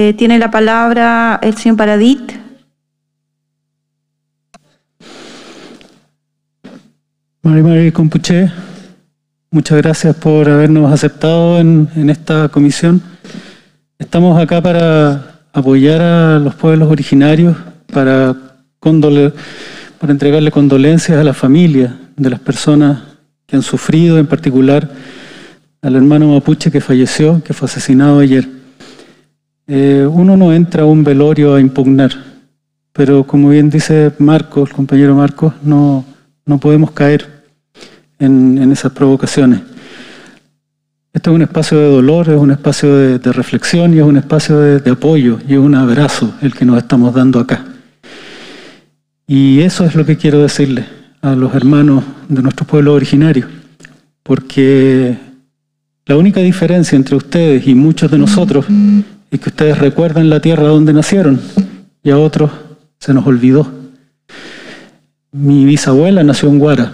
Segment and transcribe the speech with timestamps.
[0.00, 2.32] Eh, tiene la palabra el señor Paradit.
[7.42, 8.50] Mari Mari Compuché,
[9.50, 13.02] muchas gracias por habernos aceptado en, esta comisión.
[13.98, 17.54] Estamos acá para apoyar a los pueblos originarios,
[17.92, 18.34] para,
[18.80, 19.34] condole-
[19.98, 23.00] para entregarle condolencias a la familia de las personas
[23.46, 24.88] que han sufrido, en particular
[25.82, 28.59] al hermano mapuche que falleció, que fue asesinado ayer.
[29.72, 32.10] Eh, uno no entra a un velorio a impugnar,
[32.92, 36.04] pero como bien dice Marcos, el compañero Marcos, no,
[36.44, 37.44] no podemos caer
[38.18, 39.60] en, esas provocaciones.
[41.12, 44.16] Este es un espacio de dolor, es un espacio de, de reflexión y es un
[44.16, 47.64] espacio de, de apoyo y es un abrazo el que nos estamos dando acá.
[49.28, 50.84] Y eso es lo que quiero decirle
[51.22, 53.46] a los hermanos de nuestro pueblo originario,
[54.24, 55.16] porque
[56.06, 58.66] la única diferencia entre ustedes y muchos de nosotros
[59.30, 61.40] es que ustedes recuerdan la tierra donde nacieron
[62.02, 62.50] y a otros
[62.98, 63.70] se nos olvidó.
[65.32, 66.92] Mi bisabuela nació en Guara,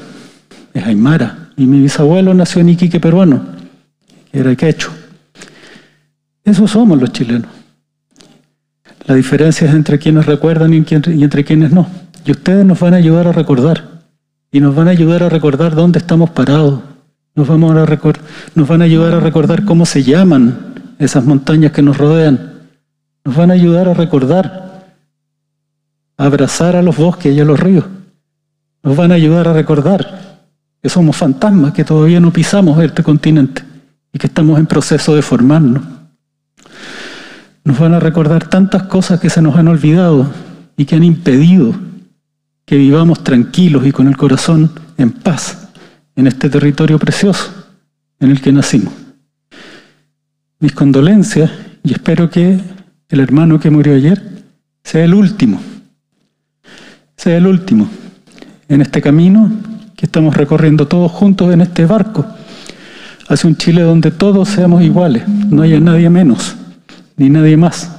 [0.74, 3.42] es Aymara, y mi bisabuelo nació en Iquique peruano,
[4.30, 4.90] que era quecho.
[6.44, 7.50] Eso somos los chilenos.
[9.06, 11.88] La diferencia es entre quienes recuerdan y, y entre quienes no.
[12.24, 13.96] Y ustedes nos van a ayudar a recordar.
[14.50, 16.80] Y nos van a ayudar a recordar dónde estamos parados.
[17.34, 20.65] Nos, nos van a ayudar a recordar cómo se llaman
[20.98, 22.68] esas montañas que nos rodean.
[23.24, 24.86] Nos van a ayudar a recordar,
[26.16, 27.84] a abrazar a los bosques y a los ríos.
[28.82, 30.46] Nos van a ayudar a recordar
[30.82, 33.62] que somos fantasmas, que todavía no pisamos este continente
[34.12, 35.82] y que estamos en proceso de formarnos.
[37.64, 40.26] Nos van a recordar tantas cosas que se nos han olvidado
[40.76, 41.74] y que han impedido
[42.64, 45.68] que vivamos tranquilos y con el corazón en paz
[46.14, 47.52] en este territorio precioso
[48.20, 48.92] en el que nacimos.
[50.58, 51.50] Mis condolencias
[51.84, 52.58] y espero que
[53.08, 54.22] el hermano que murió ayer
[54.82, 55.60] sea el último,
[57.16, 57.88] sea el último
[58.68, 59.50] en este camino
[59.94, 62.26] que estamos recorriendo todos juntos en este barco
[63.28, 66.56] hacia un Chile donde todos seamos iguales, no haya nadie menos
[67.16, 67.90] ni nadie más.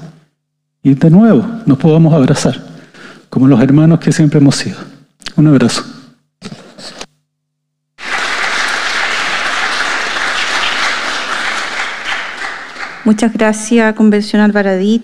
[0.84, 2.60] Y de nuevo nos podamos abrazar
[3.30, 4.78] como los hermanos que siempre hemos sido.
[5.36, 5.97] Un abrazo.
[13.08, 15.02] Muchas gracias, convencional Paradit.